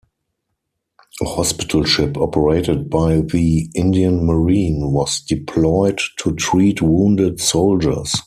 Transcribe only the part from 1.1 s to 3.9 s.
A hospital ship operated by the